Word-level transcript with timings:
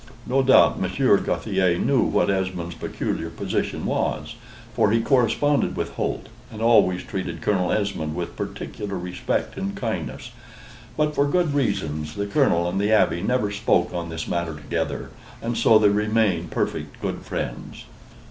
No 0.25 0.41
doubt 0.41 0.79
Monsieur 0.81 1.17
Gauthier 1.17 1.77
knew 1.77 2.01
what 2.01 2.31
Esmond's 2.31 2.73
peculiar 2.73 3.29
position 3.29 3.85
was, 3.85 4.33
for 4.73 4.89
he 4.89 4.99
corresponded 4.99 5.75
with 5.75 5.91
Holt, 5.93 6.25
and 6.51 6.59
always 6.59 7.03
treated 7.03 7.43
Colonel 7.43 7.71
Esmond 7.71 8.15
with 8.15 8.35
particular 8.35 8.97
respect 8.97 9.57
and 9.57 9.75
kindness; 9.75 10.31
but 10.97 11.13
for 11.13 11.27
good 11.27 11.53
reasons 11.53 12.15
the 12.15 12.25
Colonel 12.25 12.67
and 12.67 12.81
the 12.81 12.91
Abbe 12.91 13.21
never 13.21 13.51
spoke 13.51 13.93
on 13.93 14.09
this 14.09 14.27
matter 14.27 14.55
together, 14.55 15.11
and 15.39 15.55
so 15.55 15.77
they 15.77 15.89
remained 15.89 16.49
perfect 16.49 16.99
good 16.99 17.19
friends. 17.23 17.85